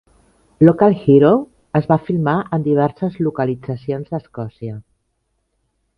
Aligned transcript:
"Local 0.67 0.95
Hero" 1.01 1.33
es 1.81 1.85
va 1.91 1.99
filmar 2.07 2.35
en 2.57 2.65
diverses 2.69 3.19
localitzacions 3.29 4.11
d'Escòssia. 4.15 4.79